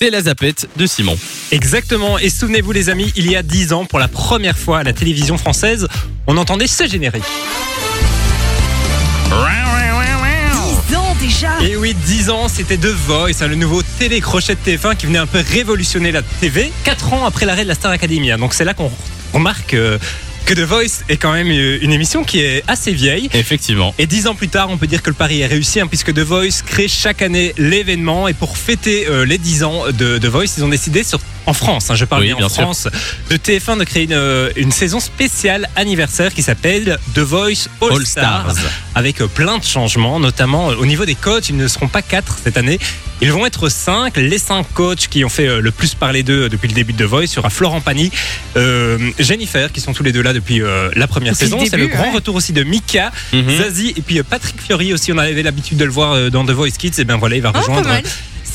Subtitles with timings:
[0.00, 1.18] C'est la zapette de Simon.
[1.50, 2.18] Exactement.
[2.20, 4.92] Et souvenez-vous, les amis, il y a 10 ans, pour la première fois à la
[4.92, 5.88] télévision française,
[6.28, 7.24] on entendait ce générique.
[10.88, 14.60] 10 ans déjà Et oui, 10 ans, c'était The Voice, hein, le nouveau télécrochet de
[14.70, 17.90] TF1 qui venait un peu révolutionner la TV, 4 ans après l'arrêt de la Star
[17.90, 18.30] Academy.
[18.30, 18.38] hein.
[18.38, 18.90] Donc c'est là qu'on
[19.32, 19.98] remarque euh,
[20.48, 23.28] que The Voice est quand même euh, une émission qui est assez vieille.
[23.34, 23.94] Effectivement.
[23.98, 26.14] Et dix ans plus tard, on peut dire que le pari est réussi, hein, puisque
[26.14, 28.28] The Voice crée chaque année l'événement.
[28.28, 31.52] Et pour fêter euh, les 10 ans de The Voice, ils ont décidé, sur, en
[31.52, 32.62] France, hein, je parle Oui, bien, bien en sûr.
[32.62, 32.88] France,
[33.28, 37.92] de TF1 de créer une, euh, une saison spéciale anniversaire qui s'appelle The Voice All,
[37.92, 38.70] All Stars, Stars.
[38.98, 41.48] Avec plein de changements, notamment euh, au niveau des coachs.
[41.48, 42.80] Ils ne seront pas quatre cette année.
[43.20, 44.16] Ils vont être cinq.
[44.16, 46.92] Les cinq coachs qui ont fait euh, le plus parler d'eux euh, depuis le début
[46.94, 48.10] de The Voice, aura Florent Pagny,
[48.56, 51.58] euh, Jennifer, qui sont tous les deux là depuis euh, la première Depuis saison.
[51.60, 52.14] C'est le début, grand ouais.
[52.14, 53.12] retour aussi de Mika.
[53.32, 53.56] Mhm.
[53.56, 56.76] Zazie et puis Patrick Fiori aussi, on avait l'habitude de le voir dans The Voice
[56.76, 58.02] Kids, et bien voilà, il va pas rejoindre mal.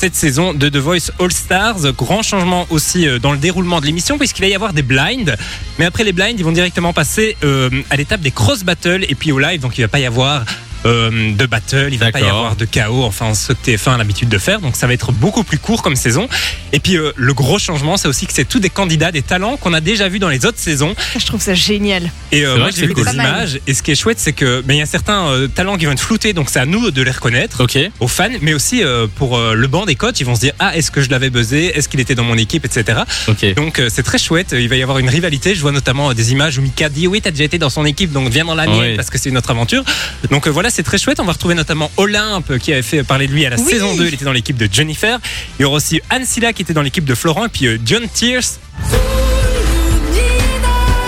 [0.04, 1.90] Cette saison de The Voice All Stars.
[1.96, 5.34] Grand changement aussi euh, dans le déroulement de l'émission puisqu'il va y avoir des blinds.
[5.78, 9.14] Mais après les blinds, ils vont directement passer euh, à l'étape des cross battles et
[9.14, 10.44] puis au live, donc il va pas y avoir
[10.84, 13.98] euh, de battle, il va pas y avoir de chaos, enfin ce que TF1 a
[13.98, 16.28] l'habitude de faire, donc ça va être beaucoup plus court comme saison.
[16.72, 19.56] Et puis euh, le gros changement, c'est aussi que c'est tous des candidats, des talents
[19.56, 20.94] qu'on a déjà vus dans les autres saisons.
[21.18, 22.10] Je trouve ça génial.
[22.32, 23.04] Et euh, moi j'ai vu cool.
[23.06, 23.60] des images.
[23.66, 25.86] et ce qui est chouette c'est que ben, il y a certains euh, talents qui
[25.86, 26.32] vont être floutés.
[26.32, 27.64] Donc c'est à nous de les reconnaître
[28.00, 28.28] aux fans.
[28.42, 30.90] Mais aussi euh, pour euh, le banc des coachs ils vont se dire ah est-ce
[30.90, 31.72] que je l'avais buzzé?
[31.74, 32.64] Est-ce qu'il était dans mon équipe?
[32.64, 32.94] Etc
[33.56, 34.54] donc euh, c'est très chouette.
[34.58, 35.54] Il va y avoir une rivalité.
[35.54, 37.84] Je vois notamment euh, des images où Mika dit oui t'as déjà été dans son
[37.84, 38.96] équipe donc viens dans la mienne Oui.
[38.96, 39.84] parce que c'est une autre aventure.
[40.30, 41.20] Donc euh, voilà c'est très chouette.
[41.20, 43.64] On va retrouver notamment Olympe qui avait fait parler de lui à la Oui.
[43.70, 45.18] saison 2 il était dans l'équipe de Jennifer.
[45.58, 47.46] Il y aura aussi Anne Silla qui était dans l'équipe de Florent.
[47.46, 48.42] Et puis euh, John Tears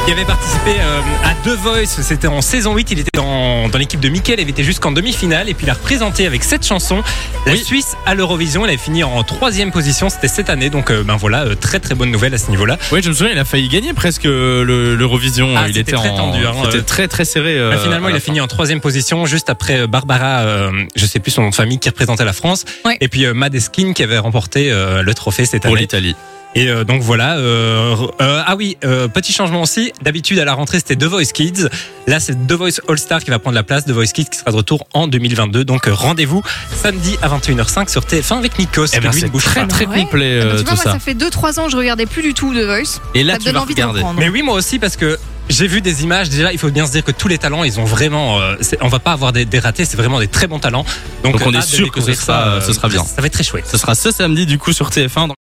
[0.06, 3.76] qui avait participé euh, à The Voice, c'était en saison 8, il était dans, dans
[3.78, 7.02] l'équipe de Mickaël, il était jusqu'en demi-finale et puis il a représenté avec cette chanson
[7.44, 7.58] la Oui.
[7.64, 11.16] Suisse à l'Eurovision, il avait fini en troisième position, c'était cette année, donc euh, ben
[11.16, 12.78] voilà, euh, très très bonne nouvelle à ce niveau-là.
[12.92, 15.54] Oui, je me souviens, il a failli gagner presque euh, le- l'Eurovision.
[15.56, 16.82] Ah, il c'était était très en- tendu, hein, C'était euh.
[16.82, 17.58] très très serré.
[17.58, 21.18] euh, Ben, finalement, il a fini en troisième position, juste après Barbara, euh, je sais
[21.18, 22.96] plus son nom de famille, qui représentait la France, Ouais.
[23.00, 25.80] et puis euh, Madeskin qui avait remporté euh, le trophée cette Pour année.
[25.80, 26.14] l'Italie.
[26.56, 27.36] Et euh, donc voilà.
[27.36, 29.92] euh, euh, ah oui, euh, petit changement aussi.
[30.02, 31.68] D'habitude à la rentrée c'était The Voice Kids.
[32.06, 33.84] Là c'est The Voice All Star qui va prendre la place.
[33.84, 35.64] The Voice Kids qui sera de retour en 2022.
[35.64, 36.42] Donc euh, rendez-vous
[36.74, 38.86] samedi à 21h05 sur TF1 avec Nikos.
[38.94, 40.00] Eh ben, c'est très très Ouais.
[40.00, 40.92] complet Ah bah, euh, tu vois, tout moi, ça.
[40.92, 43.00] ça fait 2-3 ans que je regardais plus du tout The Voice.
[43.14, 44.02] Et là, ça tu donne vas envie de regarder.
[44.18, 45.18] Mais oui, moi aussi parce que
[45.48, 46.28] j'ai vu des images.
[46.28, 48.40] Déjà, il faut bien se dire que tous les talents, ils ont vraiment.
[48.40, 49.84] euh, on va pas avoir des, des ratés.
[49.84, 50.84] C'est vraiment des très bons talents.
[51.22, 53.04] Donc, on est sûr que ce sera- euh, ce sera bien.
[53.04, 53.64] Ça va être très chouette.
[53.70, 55.28] Ce sera ce samedi du coup sur TF1.